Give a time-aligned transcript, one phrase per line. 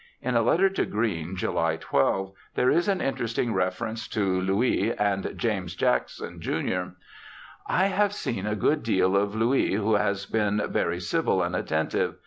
[0.19, 5.31] In a letter to Green, July 12, there is an interesting reference to Louis and
[5.37, 6.95] James Jackson, jun.:
[7.35, 12.15] * I have seen a good deal of Louis, who has been very civil and attentive.